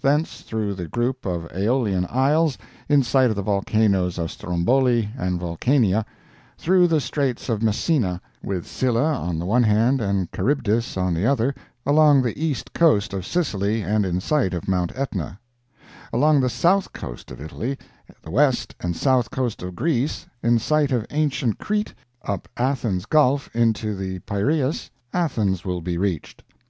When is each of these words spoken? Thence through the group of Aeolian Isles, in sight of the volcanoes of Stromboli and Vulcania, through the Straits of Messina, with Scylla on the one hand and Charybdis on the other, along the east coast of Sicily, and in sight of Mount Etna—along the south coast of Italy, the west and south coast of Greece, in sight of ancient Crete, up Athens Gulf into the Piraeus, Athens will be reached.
Thence 0.00 0.40
through 0.40 0.72
the 0.76 0.88
group 0.88 1.26
of 1.26 1.46
Aeolian 1.54 2.06
Isles, 2.08 2.56
in 2.88 3.02
sight 3.02 3.28
of 3.28 3.36
the 3.36 3.42
volcanoes 3.42 4.16
of 4.16 4.30
Stromboli 4.30 5.10
and 5.14 5.38
Vulcania, 5.38 6.06
through 6.56 6.86
the 6.86 7.02
Straits 7.02 7.50
of 7.50 7.62
Messina, 7.62 8.18
with 8.42 8.66
Scylla 8.66 9.04
on 9.20 9.38
the 9.38 9.44
one 9.44 9.62
hand 9.64 10.00
and 10.00 10.32
Charybdis 10.32 10.96
on 10.96 11.12
the 11.12 11.26
other, 11.26 11.54
along 11.84 12.22
the 12.22 12.42
east 12.42 12.72
coast 12.72 13.12
of 13.12 13.26
Sicily, 13.26 13.82
and 13.82 14.06
in 14.06 14.22
sight 14.22 14.54
of 14.54 14.66
Mount 14.68 14.90
Etna—along 14.94 16.40
the 16.40 16.48
south 16.48 16.94
coast 16.94 17.30
of 17.30 17.38
Italy, 17.38 17.76
the 18.22 18.30
west 18.30 18.74
and 18.80 18.96
south 18.96 19.30
coast 19.30 19.62
of 19.62 19.76
Greece, 19.76 20.24
in 20.42 20.58
sight 20.58 20.92
of 20.92 21.04
ancient 21.10 21.58
Crete, 21.58 21.92
up 22.24 22.48
Athens 22.56 23.04
Gulf 23.04 23.54
into 23.54 23.94
the 23.94 24.20
Piraeus, 24.20 24.88
Athens 25.12 25.62
will 25.62 25.82
be 25.82 25.98
reached. 25.98 26.42